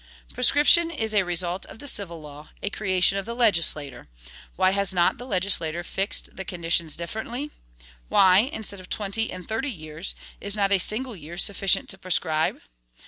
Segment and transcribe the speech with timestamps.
[0.33, 4.07] Prescription is a result of the civil law, a creation of the legislator.
[4.55, 7.51] Why has not the legislator fixed the conditions differently?
[8.09, 12.61] why, instead of twenty and thirty years, is not a single year sufficient to prescribe?